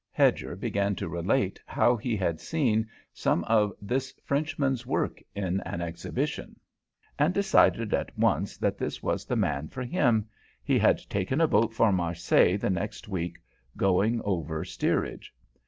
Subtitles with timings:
[0.11, 5.79] Hedger began to relate how he had seen some of this Frenchman's work in an
[5.79, 6.59] exhibition,
[7.19, 10.27] and deciding at once that this was the man for him,
[10.63, 13.37] he had taken a boat for Marseilles the next week,
[13.77, 15.35] going over steerage.